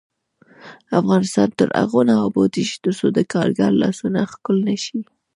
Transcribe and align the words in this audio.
افغانستان 0.99 1.49
تر 1.59 1.69
هغو 1.79 2.01
نه 2.09 2.15
ابادیږي، 2.27 2.75
ترڅو 2.85 3.07
د 3.13 3.19
کارګر 3.33 3.71
لاسونه 3.81 4.19
ښکل 4.31 4.57
نشي. 4.69 4.99